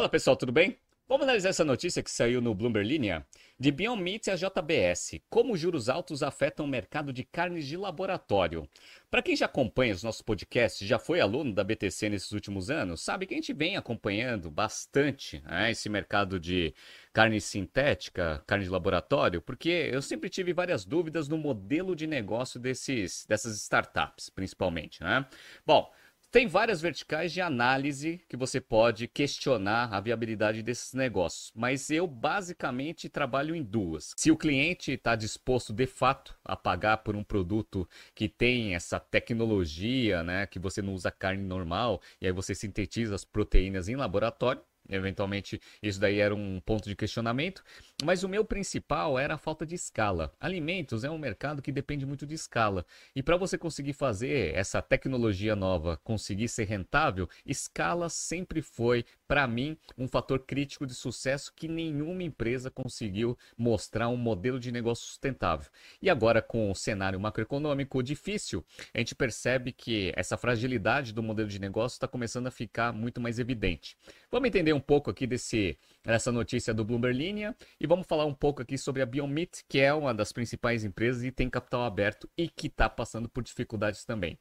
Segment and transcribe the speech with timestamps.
[0.00, 0.78] Fala pessoal, tudo bem?
[1.06, 3.26] Vamos analisar essa notícia que saiu no Bloomberg Linha
[3.58, 5.20] de Beyond Meat e a JBS.
[5.28, 8.66] Como juros altos afetam o mercado de carnes de laboratório.
[9.10, 13.02] Para quem já acompanha os nossos podcasts, já foi aluno da BTC nesses últimos anos,
[13.02, 16.74] sabe que a gente vem acompanhando bastante né, esse mercado de
[17.12, 22.58] carne sintética, carne de laboratório, porque eu sempre tive várias dúvidas no modelo de negócio
[22.58, 25.02] desses, dessas startups, principalmente.
[25.02, 25.26] Né?
[25.66, 25.92] Bom,
[26.30, 32.06] tem várias verticais de análise que você pode questionar a viabilidade desses negócios, mas eu
[32.06, 34.14] basicamente trabalho em duas.
[34.16, 39.00] Se o cliente está disposto de fato a pagar por um produto que tem essa
[39.00, 43.96] tecnologia, né, que você não usa carne normal e aí você sintetiza as proteínas em
[43.96, 47.62] laboratório, Eventualmente, isso daí era um ponto de questionamento,
[48.04, 50.32] mas o meu principal era a falta de escala.
[50.40, 54.80] Alimentos é um mercado que depende muito de escala, e para você conseguir fazer essa
[54.80, 61.52] tecnologia nova conseguir ser rentável, escala sempre foi, para mim, um fator crítico de sucesso
[61.54, 65.70] que nenhuma empresa conseguiu mostrar um modelo de negócio sustentável.
[66.00, 71.48] E agora, com o cenário macroeconômico difícil, a gente percebe que essa fragilidade do modelo
[71.48, 73.96] de negócio está começando a ficar muito mais evidente.
[74.30, 78.32] Vamos entender um pouco aqui desse, dessa notícia do Bloomberg Linha e vamos falar um
[78.32, 82.30] pouco aqui sobre a Biomeat, que é uma das principais empresas e tem capital aberto
[82.38, 84.38] e que está passando por dificuldades também.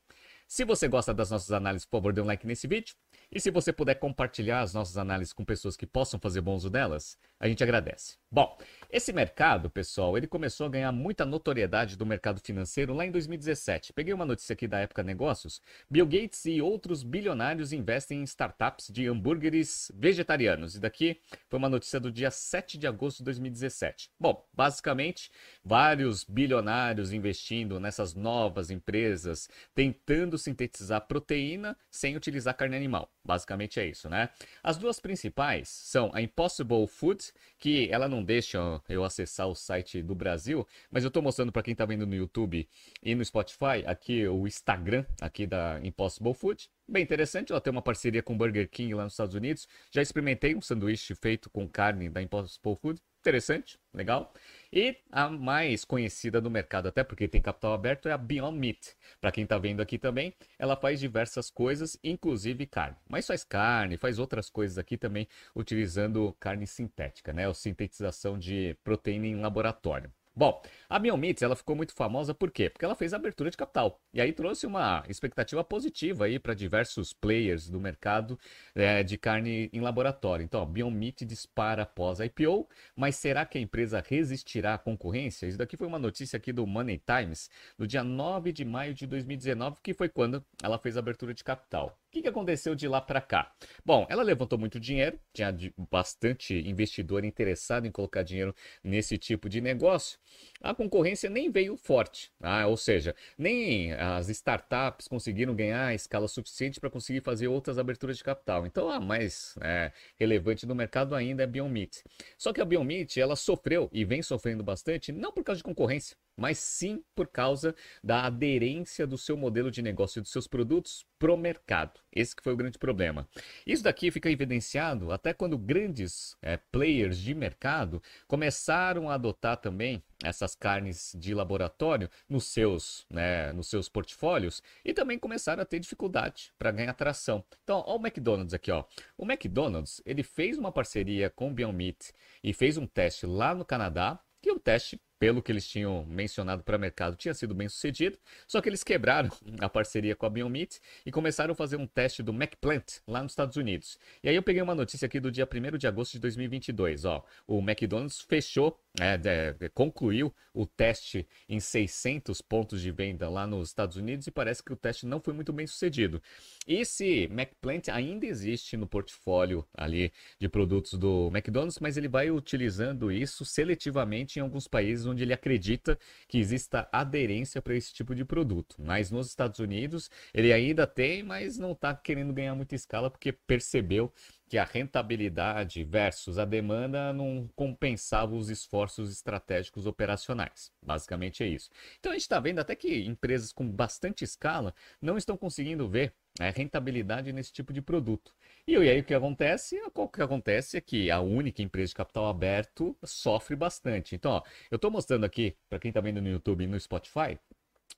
[0.47, 2.93] Se você gosta das nossas análises, por favor, dê um like nesse vídeo.
[3.31, 6.69] E se você puder compartilhar as nossas análises com pessoas que possam fazer bom uso
[6.69, 8.17] delas, a gente agradece.
[8.31, 8.57] Bom,
[8.91, 13.93] esse mercado, pessoal, ele começou a ganhar muita notoriedade do mercado financeiro lá em 2017.
[13.93, 15.61] Peguei uma notícia aqui da época Negócios.
[15.89, 20.75] Bill Gates e outros bilionários investem em startups de hambúrgueres vegetarianos.
[20.75, 24.11] E daqui foi uma notícia do dia 7 de agosto de 2017.
[24.19, 25.31] Bom, basicamente,
[25.63, 33.11] vários bilionários investindo nessas novas empresas, tentando sintetizar proteína sem utilizar carne animal.
[33.23, 34.29] Basicamente é isso, né?
[34.63, 40.01] As duas principais são a Impossible Foods, que ela não deixa eu acessar o site
[40.01, 42.67] do Brasil, mas eu estou mostrando para quem está vendo no YouTube
[43.01, 46.69] e no Spotify aqui o Instagram aqui da Impossible Food.
[46.87, 49.67] Bem interessante, ela tem uma parceria com Burger King lá nos Estados Unidos.
[49.91, 53.01] Já experimentei um sanduíche feito com carne da Impossible Food.
[53.19, 54.33] Interessante, legal.
[54.71, 58.95] E a mais conhecida do mercado, até porque tem capital aberto, é a Beyond Meat.
[59.19, 62.95] Para quem está vendo aqui também, ela faz diversas coisas, inclusive carne.
[63.09, 67.47] Mas faz carne, faz outras coisas aqui também, utilizando carne sintética, né?
[67.47, 70.13] Ou sintetização de proteína em laboratório.
[70.39, 72.69] Bom, a Biomeats ela ficou muito famosa por quê?
[72.69, 73.99] Porque ela fez abertura de capital.
[74.13, 78.39] E aí trouxe uma expectativa positiva aí para diversos players do mercado
[78.73, 80.41] é, de carne em laboratório.
[80.41, 85.45] Então, a Biomeat dispara após a IPO, mas será que a empresa resistirá à concorrência?
[85.45, 89.05] Isso daqui foi uma notícia aqui do Money Times, no dia 9 de maio de
[89.07, 91.99] 2019, que foi quando ela fez a abertura de capital.
[92.09, 93.53] O que, que aconteceu de lá para cá?
[93.85, 95.55] Bom, ela levantou muito dinheiro, tinha
[95.91, 100.17] bastante investidor interessado em colocar dinheiro nesse tipo de negócio.
[100.59, 106.79] A concorrência nem veio forte, ah, ou seja, nem as startups conseguiram ganhar escala suficiente
[106.79, 108.65] para conseguir fazer outras aberturas de capital.
[108.65, 112.03] Então, a mais é, relevante no mercado ainda é a Biomeat.
[112.39, 116.17] Só que a Biomeat ela sofreu e vem sofrendo bastante, não por causa de concorrência,
[116.39, 121.05] mas sim por causa da aderência do seu modelo de negócio e dos seus produtos
[121.19, 121.99] pro mercado.
[122.11, 123.27] Esse que foi o grande problema.
[123.67, 130.01] Isso daqui fica evidenciado até quando grandes é, players de mercado começaram a adotar também
[130.23, 135.79] essas carnes de laboratório nos seus, né, nos seus portfólios e também começaram a ter
[135.79, 137.43] dificuldade para ganhar tração.
[137.63, 138.83] Então, ó o McDonald's aqui, ó.
[139.17, 142.13] O McDonald's, ele fez uma parceria com o Beyond Meat
[142.43, 146.05] e fez um teste lá no Canadá, que é um teste pelo que eles tinham
[146.05, 148.17] mencionado para o mercado, tinha sido bem sucedido.
[148.47, 152.23] Só que eles quebraram a parceria com a Meat e começaram a fazer um teste
[152.23, 153.99] do McPlant lá nos Estados Unidos.
[154.23, 157.03] E aí eu peguei uma notícia aqui do dia 1 de agosto de 2022.
[157.03, 163.45] Ó, o McDonald's fechou, é, é, concluiu o teste em 600 pontos de venda lá
[163.45, 166.21] nos Estados Unidos e parece que o teste não foi muito bem sucedido.
[166.67, 173.11] Esse McPlant ainda existe no portfólio ali de produtos do McDonald's, mas ele vai utilizando
[173.11, 175.97] isso seletivamente em alguns países onde ele acredita
[176.27, 178.75] que exista aderência para esse tipo de produto.
[178.79, 183.31] Mas nos Estados Unidos ele ainda tem, mas não está querendo ganhar muita escala porque
[183.31, 184.11] percebeu
[184.49, 190.71] que a rentabilidade versus a demanda não compensava os esforços estratégicos operacionais.
[190.83, 191.69] Basicamente é isso.
[191.99, 196.13] Então a gente está vendo até que empresas com bastante escala não estão conseguindo ver
[196.39, 198.33] a rentabilidade nesse tipo de produto.
[198.67, 199.79] E aí o que acontece?
[199.95, 204.15] O que acontece é que a única empresa de capital aberto sofre bastante.
[204.15, 207.37] Então, ó, eu estou mostrando aqui, para quem está vendo no YouTube e no Spotify,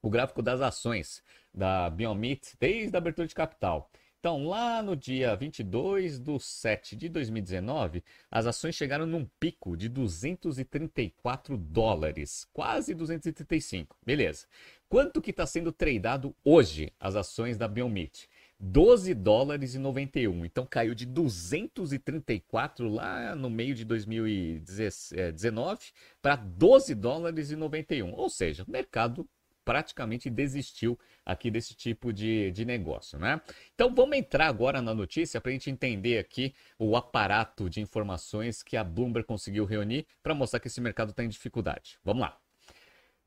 [0.01, 3.89] o gráfico das ações da Biomeat desde a abertura de capital.
[4.21, 9.89] Então, lá no dia 22 de 7 de 2019, as ações chegaram num pico de
[9.89, 13.97] 234 dólares, quase 235.
[14.05, 14.45] Beleza.
[14.87, 18.29] Quanto que está sendo tradeado hoje as ações da Biomeat?
[18.59, 20.45] 12 dólares e 91.
[20.45, 25.79] Então caiu de 234 lá no meio de 2019
[26.21, 28.13] para 12 dólares e 91.
[28.13, 29.27] Ou seja, o mercado
[29.63, 33.41] praticamente desistiu aqui desse tipo de, de negócio, né?
[33.73, 38.63] Então vamos entrar agora na notícia para a gente entender aqui o aparato de informações
[38.63, 41.97] que a Bloomberg conseguiu reunir para mostrar que esse mercado está em dificuldade.
[42.03, 42.37] Vamos lá.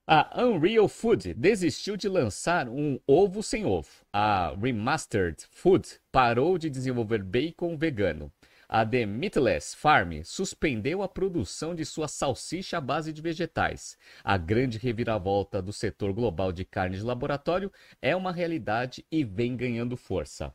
[0.06, 3.88] A Unreal Food desistiu de lançar um ovo sem ovo.
[4.12, 8.31] A Remastered Food parou de desenvolver bacon vegano.
[8.69, 13.99] A The Meatless Farm suspendeu a produção de sua salsicha à base de vegetais.
[14.22, 17.70] A grande reviravolta do setor global de carne de laboratório
[18.00, 20.52] é uma realidade e vem ganhando força.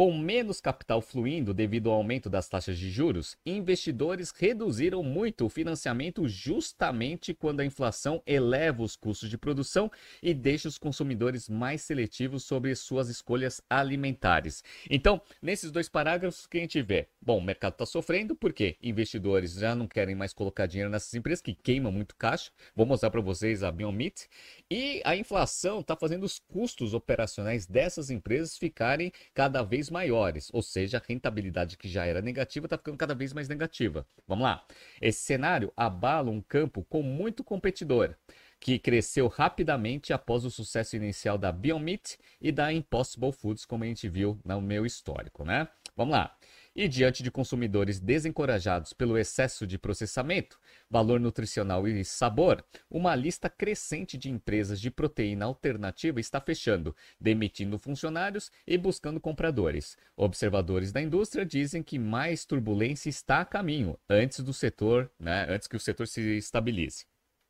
[0.00, 5.50] Com menos capital fluindo devido ao aumento das taxas de juros, investidores reduziram muito o
[5.50, 9.92] financiamento justamente quando a inflação eleva os custos de produção
[10.22, 14.64] e deixa os consumidores mais seletivos sobre suas escolhas alimentares.
[14.88, 19.52] Então, nesses dois parágrafos que a gente vê, bom, o mercado está sofrendo porque investidores
[19.52, 22.50] já não querem mais colocar dinheiro nessas empresas que queimam muito caixa.
[22.74, 24.30] Vou mostrar para vocês a Biomeat.
[24.70, 30.62] E a inflação está fazendo os custos operacionais dessas empresas ficarem cada vez maiores, ou
[30.62, 34.06] seja, a rentabilidade que já era negativa está ficando cada vez mais negativa.
[34.26, 34.64] Vamos lá.
[35.00, 38.14] Esse cenário abala um campo com muito competidor,
[38.58, 43.86] que cresceu rapidamente após o sucesso inicial da Biomeat e da Impossible Foods, como a
[43.86, 45.68] gente viu no meu histórico, né?
[45.96, 46.36] Vamos lá.
[46.74, 50.56] E diante de consumidores desencorajados pelo excesso de processamento,
[50.88, 57.76] valor nutricional e sabor, uma lista crescente de empresas de proteína alternativa está fechando, demitindo
[57.76, 59.96] funcionários e buscando compradores.
[60.16, 65.66] Observadores da indústria dizem que mais turbulência está a caminho antes do setor, né, antes
[65.66, 67.04] que o setor se estabilize.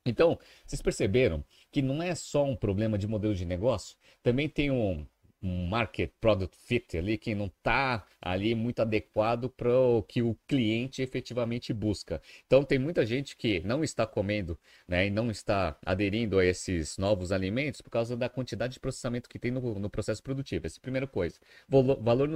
[0.06, 4.70] Então, vocês perceberam que não é só um problema de modelo de negócio, também tem
[4.70, 5.06] um
[5.42, 10.36] um market product fit ali que não está ali muito adequado para o que o
[10.46, 12.20] cliente efetivamente busca.
[12.46, 16.98] Então tem muita gente que não está comendo né, e não está aderindo a esses
[16.98, 20.66] novos alimentos por causa da quantidade de processamento que tem no, no processo produtivo.
[20.66, 21.38] Essa é a primeira coisa.
[21.70, 22.28] O valor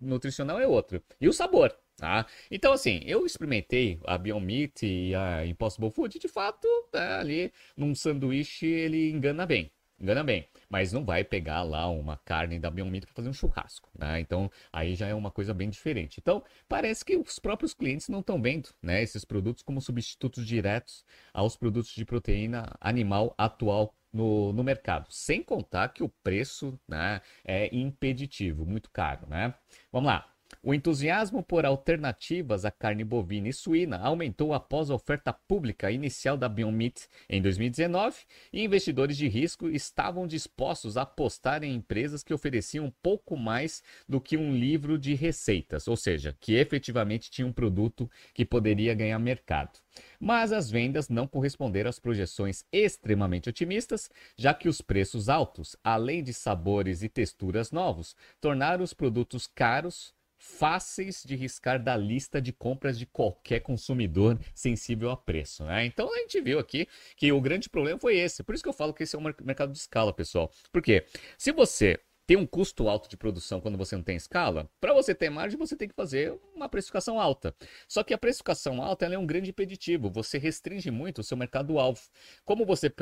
[0.00, 1.02] nutricional é outro.
[1.20, 1.76] E o sabor.
[1.96, 2.26] Tá?
[2.50, 7.50] Então, assim, eu experimentei a Beyond Meat e a Impossible Food, de fato, tá ali
[7.74, 9.72] num sanduíche ele engana bem.
[9.98, 13.88] Engana bem, mas não vai pegar lá uma carne da Beyond para fazer um churrasco,
[13.98, 14.20] né?
[14.20, 16.18] Então, aí já é uma coisa bem diferente.
[16.20, 21.02] Então, parece que os próprios clientes não estão vendo, né, esses produtos como substitutos diretos
[21.32, 25.06] aos produtos de proteína animal atual no, no mercado.
[25.10, 29.54] Sem contar que o preço, né, é impeditivo, muito caro, né?
[29.90, 30.35] Vamos lá.
[30.62, 36.36] O entusiasmo por alternativas à carne bovina e suína aumentou após a oferta pública inicial
[36.36, 38.16] da Beyond Meat em 2019
[38.52, 44.20] e investidores de risco estavam dispostos a apostar em empresas que ofereciam pouco mais do
[44.20, 49.18] que um livro de receitas, ou seja, que efetivamente tinham um produto que poderia ganhar
[49.18, 49.78] mercado.
[50.18, 56.22] Mas as vendas não corresponderam às projeções extremamente otimistas, já que os preços altos, além
[56.22, 60.15] de sabores e texturas novos, tornaram os produtos caros
[60.46, 65.64] fáceis de riscar da lista de compras de qualquer consumidor sensível a preço.
[65.64, 65.84] Né?
[65.84, 66.86] Então a gente viu aqui
[67.16, 68.42] que o grande problema foi esse.
[68.42, 70.50] Por isso que eu falo que esse é um mercado de escala, pessoal.
[70.72, 71.04] Porque
[71.36, 75.14] se você tem um custo alto de produção quando você não tem escala, para você
[75.14, 77.54] ter margem, você tem que fazer uma precificação alta.
[77.86, 82.00] Só que a precificação alta é um grande impeditivo, você restringe muito o seu mercado-alvo.
[82.44, 82.92] Como você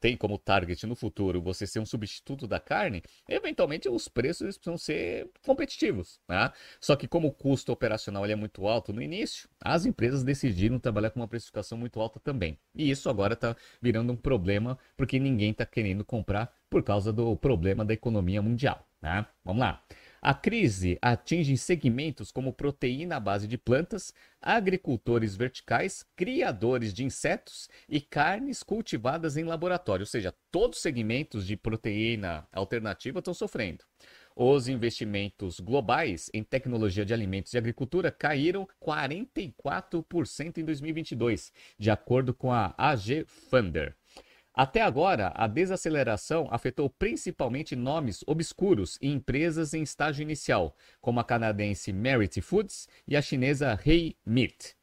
[0.00, 4.76] tem como target no futuro você ser um substituto da carne, eventualmente os preços precisam
[4.76, 6.20] ser competitivos.
[6.28, 6.52] Né?
[6.80, 11.10] Só que como o custo operacional é muito alto no início, as empresas decidiram trabalhar
[11.10, 12.58] com uma precificação muito alta também.
[12.74, 17.36] E isso agora está virando um problema porque ninguém está querendo comprar por causa do
[17.36, 18.86] problema da economia mundial.
[19.00, 19.24] Né?
[19.44, 19.82] Vamos lá.
[20.26, 27.68] A crise atinge segmentos como proteína à base de plantas, agricultores verticais, criadores de insetos
[27.86, 33.84] e carnes cultivadas em laboratório, ou seja, todos os segmentos de proteína alternativa estão sofrendo.
[34.34, 42.32] Os investimentos globais em tecnologia de alimentos e agricultura caíram 44% em 2022, de acordo
[42.32, 43.94] com a AG Funder.
[44.54, 51.24] Até agora, a desaceleração afetou principalmente nomes obscuros e empresas em estágio inicial, como a
[51.24, 54.76] canadense Merit Foods e a chinesa Hey Meat.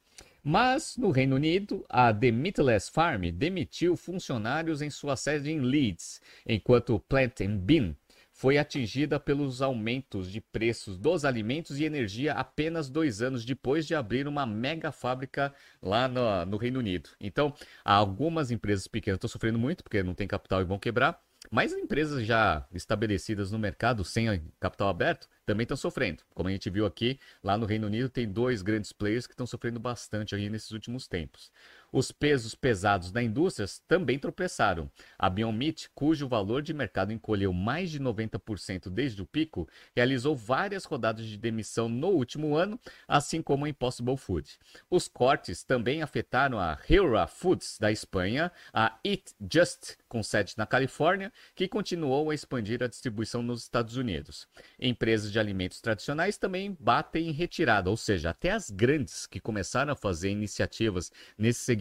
[0.44, 6.20] Mas, no Reino Unido, a The Meatless Farm demitiu funcionários em sua sede em Leeds,
[6.46, 7.96] enquanto Plant Bean
[8.42, 13.94] foi atingida pelos aumentos de preços dos alimentos e energia apenas dois anos depois de
[13.94, 17.12] abrir uma mega fábrica lá no, no Reino Unido.
[17.20, 17.54] Então,
[17.86, 21.22] algumas empresas pequenas estão sofrendo muito porque não tem capital e vão quebrar.
[21.52, 24.26] Mas empresas já estabelecidas no mercado sem
[24.60, 26.24] capital aberto também estão sofrendo.
[26.34, 29.46] Como a gente viu aqui, lá no Reino Unido tem dois grandes players que estão
[29.46, 31.52] sofrendo bastante aí nesses últimos tempos.
[31.92, 34.90] Os pesos pesados da indústria também tropeçaram.
[35.20, 40.34] A Beyond Meat, cujo valor de mercado encolheu mais de 90% desde o pico, realizou
[40.34, 44.58] várias rodadas de demissão no último ano, assim como a Impossible Food.
[44.90, 50.66] Os cortes também afetaram a Hera Foods da Espanha, a Eat Just, com sede na
[50.66, 54.48] Califórnia, que continuou a expandir a distribuição nos Estados Unidos.
[54.80, 59.92] Empresas de alimentos tradicionais também batem em retirada, ou seja, até as grandes que começaram
[59.92, 61.81] a fazer iniciativas nesse segmento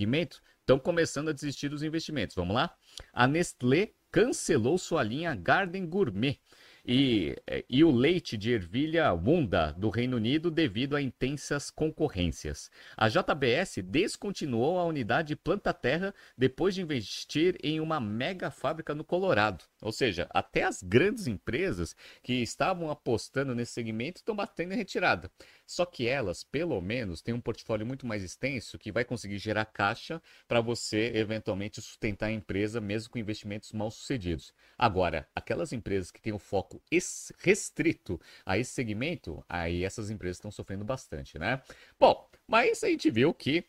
[0.60, 2.36] estão começando a desistir dos investimentos.
[2.36, 2.74] Vamos lá?
[3.12, 6.38] A Nestlé cancelou sua linha Garden Gourmet
[6.84, 12.70] e, é, e o leite de ervilha Wunda do Reino Unido devido a intensas concorrências.
[12.96, 19.04] A JBS descontinuou a unidade Planta Terra depois de investir em uma mega fábrica no
[19.04, 19.64] Colorado.
[19.80, 25.30] Ou seja, até as grandes empresas que estavam apostando nesse segmento estão batendo em retirada.
[25.66, 29.64] Só que elas, pelo menos, têm um portfólio muito mais extenso que vai conseguir gerar
[29.66, 34.52] caixa para você eventualmente sustentar a empresa mesmo com investimentos mal sucedidos.
[34.76, 36.82] Agora, aquelas empresas que têm o foco
[37.38, 41.62] restrito a esse segmento, aí essas empresas estão sofrendo bastante, né?
[41.98, 43.64] Bom, mas a gente viu que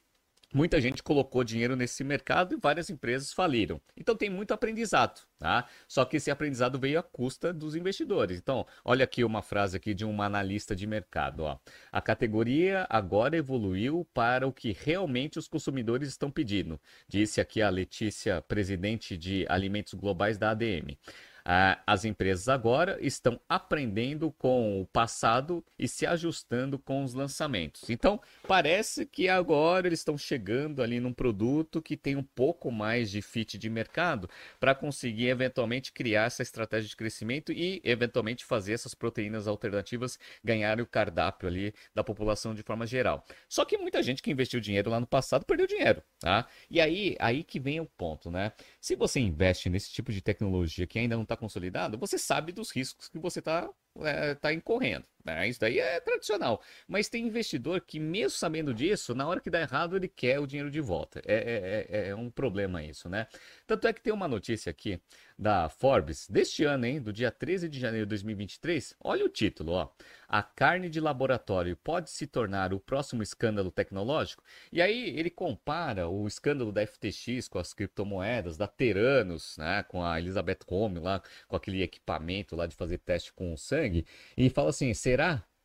[0.53, 3.79] Muita gente colocou dinheiro nesse mercado e várias empresas faliram.
[3.95, 5.65] Então tem muito aprendizado, tá?
[5.87, 8.37] Só que esse aprendizado veio à custa dos investidores.
[8.37, 11.57] Então, olha aqui uma frase aqui de uma analista de mercado, ó.
[11.89, 17.69] A categoria agora evoluiu para o que realmente os consumidores estão pedindo, disse aqui a
[17.69, 20.97] Letícia, presidente de alimentos globais da ADM.
[21.43, 27.89] Ah, as empresas agora estão aprendendo com o passado e se ajustando com os lançamentos.
[27.89, 33.09] Então, parece que agora eles estão chegando ali num produto que tem um pouco mais
[33.09, 34.29] de fit de mercado
[34.59, 40.83] para conseguir eventualmente criar essa estratégia de crescimento e eventualmente fazer essas proteínas alternativas ganharem
[40.83, 43.25] o cardápio ali da população de forma geral.
[43.49, 46.47] Só que muita gente que investiu dinheiro lá no passado perdeu dinheiro, tá?
[46.69, 48.51] E aí, aí que vem o ponto, né?
[48.79, 52.71] Se você investe nesse tipo de tecnologia que ainda não está consolidado, você sabe dos
[52.71, 53.69] riscos que você está
[53.99, 55.05] é, tá incorrendo.
[55.23, 55.47] Né?
[55.47, 56.61] Isso daí é tradicional.
[56.87, 60.47] Mas tem investidor que, mesmo sabendo disso, na hora que dá errado, ele quer o
[60.47, 61.21] dinheiro de volta.
[61.25, 63.27] É, é, é, é um problema isso, né?
[63.67, 64.99] Tanto é que tem uma notícia aqui
[65.41, 67.01] da Forbes deste ano, hein?
[67.01, 68.95] Do dia 13 de janeiro de 2023.
[69.03, 69.89] Olha o título, ó.
[70.27, 74.43] A carne de laboratório pode se tornar o próximo escândalo tecnológico?
[74.71, 79.83] E aí ele compara o escândalo da FTX com as criptomoedas, da Teranos, né?
[79.83, 84.05] Com a Elizabeth Home lá, com aquele equipamento lá de fazer teste com sangue,
[84.37, 84.93] e fala assim: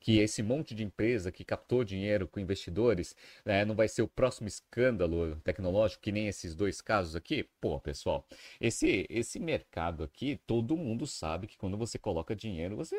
[0.07, 4.09] que esse monte de empresa que captou dinheiro com investidores né, não vai ser o
[4.09, 7.49] próximo escândalo tecnológico que nem esses dois casos aqui?
[7.61, 8.25] Pô, pessoal,
[8.61, 12.97] esse, esse mercado aqui, todo mundo sabe que quando você coloca dinheiro, você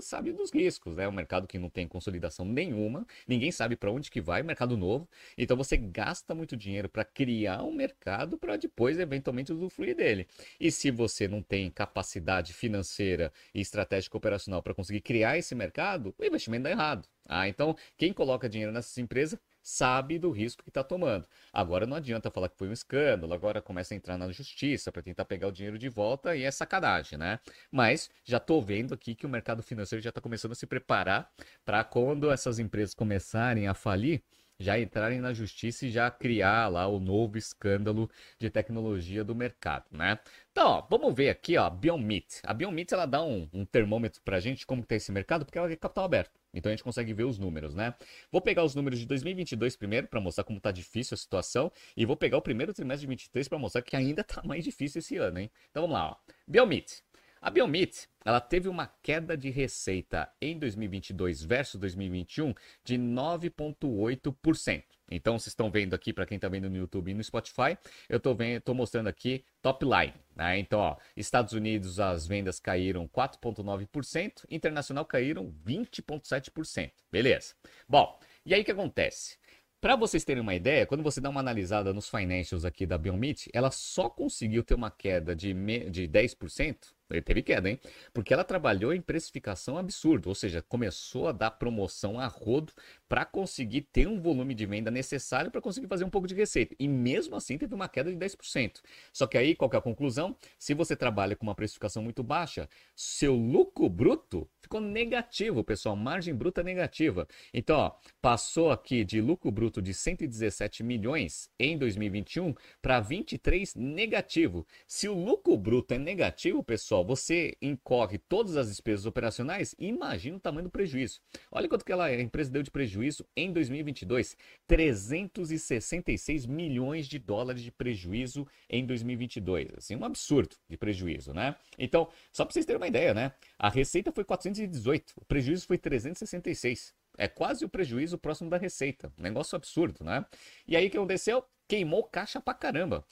[0.00, 1.04] sabe dos riscos, né?
[1.04, 4.76] É um mercado que não tem consolidação nenhuma, ninguém sabe para onde que vai, mercado
[4.76, 5.08] novo.
[5.36, 10.26] Então você gasta muito dinheiro para criar um mercado para depois eventualmente usufruir dele.
[10.60, 16.14] E se você não tem capacidade financeira e estratégica operacional para conseguir criar esse mercado,
[16.18, 17.08] o investimento dá errado.
[17.26, 21.26] Ah, então quem coloca dinheiro nessas empresas sabe do risco que está tomando.
[21.52, 25.02] Agora não adianta falar que foi um escândalo, agora começa a entrar na justiça para
[25.02, 27.40] tentar pegar o dinheiro de volta e é sacanagem, né?
[27.72, 31.32] Mas já estou vendo aqui que o mercado financeiro já está começando a se preparar
[31.64, 34.22] para quando essas empresas começarem a falir,
[34.58, 39.86] já entrarem na justiça e já criar lá o novo escândalo de tecnologia do mercado,
[39.90, 40.18] né?
[40.52, 42.40] Então, ó, vamos ver aqui, ó, a.
[42.44, 45.58] A Meat, ela dá um, um termômetro pra gente como que tá esse mercado, porque
[45.58, 46.43] ela é capital aberto.
[46.54, 47.94] Então a gente consegue ver os números, né?
[48.30, 52.06] Vou pegar os números de 2022 primeiro para mostrar como tá difícil a situação e
[52.06, 55.16] vou pegar o primeiro trimestre de 2023 para mostrar que ainda tá mais difícil esse
[55.16, 55.50] ano, hein?
[55.70, 56.16] Então vamos lá, ó.
[56.46, 57.02] Biomit.
[57.44, 64.82] A Biomit, ela teve uma queda de receita em 2022 versus 2021 de 9.8%.
[65.10, 67.76] Então, vocês estão vendo aqui, para quem está vendo no YouTube e no Spotify,
[68.08, 70.14] eu estou mostrando aqui top line.
[70.34, 70.58] Né?
[70.58, 76.92] Então, ó, Estados Unidos as vendas caíram 4,9%, internacional caíram 20,7%.
[77.12, 77.52] Beleza.
[77.86, 79.36] Bom, e aí o que acontece?
[79.82, 83.50] Para vocês terem uma ideia, quando você dá uma analisada nos financials aqui da Biomit,
[83.52, 85.90] ela só conseguiu ter uma queda de, me...
[85.90, 87.78] de 10% Teve queda, hein?
[88.14, 92.72] Porque ela trabalhou em precificação absurdo, ou seja, começou a dar promoção a rodo
[93.06, 96.74] para conseguir ter um volume de venda necessário para conseguir fazer um pouco de receita.
[96.78, 98.80] E mesmo assim teve uma queda de 10%.
[99.12, 100.34] Só que aí, qual que é a conclusão?
[100.58, 105.94] Se você trabalha com uma precificação muito baixa, seu lucro bruto ficou negativo, pessoal.
[105.94, 107.28] Margem bruta negativa.
[107.52, 107.92] Então, ó,
[108.22, 114.66] passou aqui de lucro bruto de 117 milhões em 2021 para 23 negativo.
[114.86, 120.40] Se o lucro bruto é negativo, pessoal, você incorre todas as despesas operacionais imagina o
[120.40, 121.20] tamanho do prejuízo.
[121.50, 124.36] Olha quanto que ela, a empresa deu de prejuízo em 2022.
[124.66, 129.68] 366 milhões de dólares de prejuízo em 2022.
[129.76, 131.56] Assim, um absurdo de prejuízo, né?
[131.78, 133.32] Então, só para vocês terem uma ideia, né?
[133.58, 136.94] A receita foi 418, o prejuízo foi 366.
[137.16, 139.12] É quase o prejuízo próximo da receita.
[139.18, 140.24] Um negócio absurdo, né?
[140.66, 141.44] E aí o que aconteceu?
[141.66, 143.06] Queimou caixa pra caramba.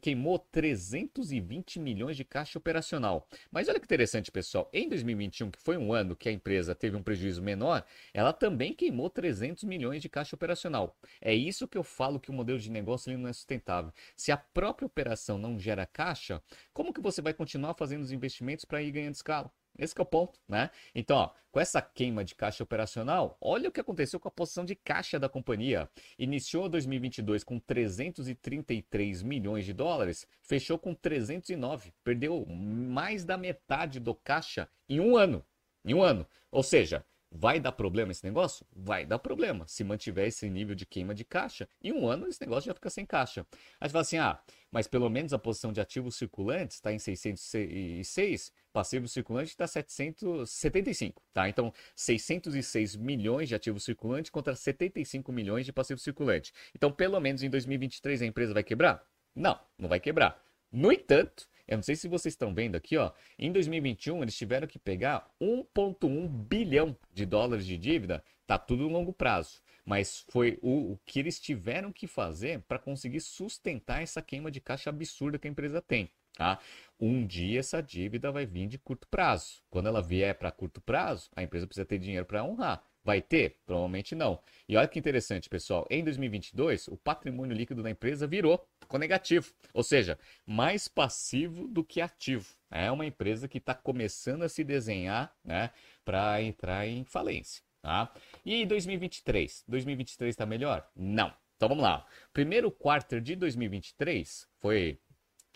[0.00, 3.28] Queimou 320 milhões de caixa operacional.
[3.50, 4.68] Mas olha que interessante, pessoal.
[4.72, 8.74] Em 2021, que foi um ano que a empresa teve um prejuízo menor, ela também
[8.74, 10.96] queimou 300 milhões de caixa operacional.
[11.20, 13.92] É isso que eu falo que o modelo de negócio ele não é sustentável.
[14.16, 16.42] Se a própria operação não gera caixa,
[16.72, 19.50] como que você vai continuar fazendo os investimentos para ir ganhando escala?
[19.78, 20.70] Esse é o ponto, né?
[20.94, 24.64] Então, ó, com essa queima de caixa operacional, olha o que aconteceu com a posição
[24.64, 25.88] de caixa da companhia.
[26.18, 34.14] Iniciou 2022 com 333 milhões de dólares, fechou com 309, perdeu mais da metade do
[34.14, 35.44] caixa em um ano.
[35.84, 36.26] Em um ano.
[36.50, 38.66] Ou seja, Vai dar problema esse negócio?
[38.70, 39.66] Vai dar problema.
[39.66, 42.90] Se mantiver esse nível de queima de caixa, em um ano esse negócio já fica
[42.90, 43.46] sem caixa.
[43.80, 44.38] Aí você fala assim: ah,
[44.70, 51.22] mas pelo menos a posição de ativos circulantes está em 606, passivo circulante está 775,
[51.32, 51.48] tá?
[51.48, 56.52] Então, 606 milhões de ativos circulantes contra 75 milhões de passivo circulante.
[56.74, 59.04] Então, pelo menos em 2023 a empresa vai quebrar?
[59.34, 60.42] Não, não vai quebrar.
[60.70, 63.12] No entanto, eu não sei se vocês estão vendo aqui, ó.
[63.38, 68.24] Em 2021, eles tiveram que pegar 1,1 bilhão de dólares de dívida.
[68.46, 69.60] Tá tudo no longo prazo.
[69.84, 74.60] Mas foi o, o que eles tiveram que fazer para conseguir sustentar essa queima de
[74.60, 76.10] caixa absurda que a empresa tem.
[76.34, 76.58] Tá?
[76.98, 79.62] Um dia essa dívida vai vir de curto prazo.
[79.68, 82.82] Quando ela vier para curto prazo, a empresa precisa ter dinheiro para honrar.
[83.04, 83.58] Vai ter?
[83.66, 84.40] Provavelmente não.
[84.68, 85.84] E olha que interessante, pessoal.
[85.90, 89.52] Em 2022, o patrimônio líquido da empresa virou, ficou negativo.
[89.74, 90.16] Ou seja,
[90.46, 92.54] mais passivo do que ativo.
[92.70, 95.70] É uma empresa que está começando a se desenhar né,
[96.04, 97.62] para entrar em falência.
[97.82, 98.14] Tá?
[98.44, 99.64] E 2023?
[99.66, 100.88] 2023 está melhor?
[100.94, 101.34] Não.
[101.56, 102.06] Então vamos lá.
[102.32, 105.00] Primeiro quarto de 2023 foi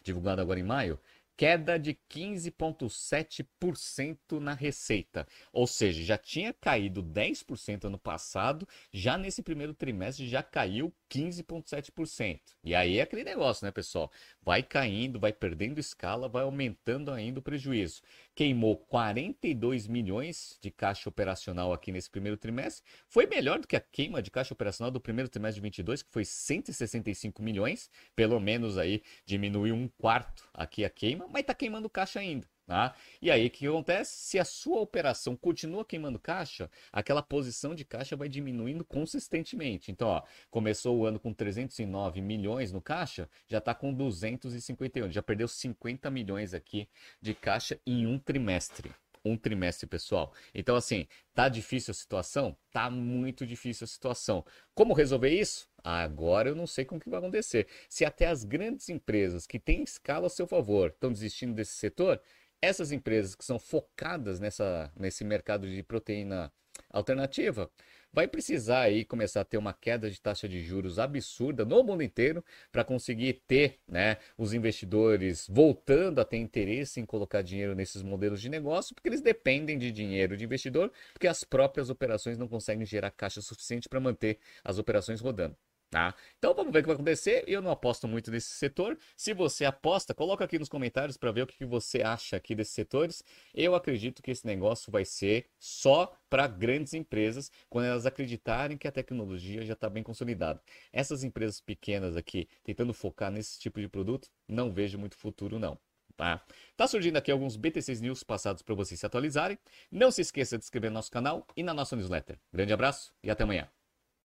[0.06, 0.98] divulgado agora em maio
[1.36, 5.26] queda de 15,7% na receita.
[5.52, 12.40] Ou seja, já tinha caído 10% ano passado, já nesse primeiro trimestre já caiu 15,7%.
[12.64, 14.10] E aí é aquele negócio, né, pessoal?
[14.42, 18.02] Vai caindo, vai perdendo escala, vai aumentando ainda o prejuízo.
[18.34, 22.84] Queimou 42 milhões de caixa operacional aqui nesse primeiro trimestre.
[23.08, 26.10] Foi melhor do que a queima de caixa operacional do primeiro trimestre de 22, que
[26.10, 27.90] foi 165 milhões.
[28.14, 32.46] Pelo menos aí diminuiu um quarto aqui a queima, mas está queimando caixa ainda.
[32.66, 32.96] Tá?
[33.22, 34.16] E aí o que acontece?
[34.16, 39.92] Se a sua operação continua queimando caixa, aquela posição de caixa vai diminuindo consistentemente.
[39.92, 45.22] Então, ó, começou o ano com 309 milhões no caixa, já está com 251, já
[45.22, 46.88] perdeu 50 milhões aqui
[47.22, 48.92] de caixa em um trimestre
[49.30, 50.32] um trimestre, pessoal.
[50.54, 52.56] Então, assim, tá difícil a situação?
[52.70, 54.44] Tá muito difícil a situação.
[54.74, 55.68] Como resolver isso?
[55.82, 57.68] Agora eu não sei como que vai acontecer.
[57.88, 62.20] Se até as grandes empresas que têm escala a seu favor estão desistindo desse setor,
[62.60, 66.52] essas empresas que são focadas nessa, nesse mercado de proteína
[66.90, 67.70] alternativa,
[68.12, 72.02] vai precisar aí começar a ter uma queda de taxa de juros absurda no mundo
[72.02, 78.02] inteiro para conseguir ter, né, os investidores voltando a ter interesse em colocar dinheiro nesses
[78.02, 82.48] modelos de negócio, porque eles dependem de dinheiro de investidor, porque as próprias operações não
[82.48, 85.56] conseguem gerar caixa suficiente para manter as operações rodando.
[85.90, 86.14] Tá?
[86.36, 87.44] Então vamos ver o que vai acontecer.
[87.46, 88.98] Eu não aposto muito nesse setor.
[89.16, 92.74] Se você aposta, coloca aqui nos comentários para ver o que você acha aqui desses
[92.74, 93.22] setores.
[93.54, 98.88] Eu acredito que esse negócio vai ser só para grandes empresas quando elas acreditarem que
[98.88, 100.60] a tecnologia já está bem consolidada.
[100.92, 105.78] Essas empresas pequenas aqui, tentando focar nesse tipo de produto, não vejo muito futuro não.
[106.16, 106.42] Tá?
[106.74, 109.58] tá surgindo aqui alguns BTCs News passados para vocês se atualizarem.
[109.90, 112.38] Não se esqueça de inscrever no nosso canal e na nossa newsletter.
[112.52, 113.68] Grande abraço e até amanhã.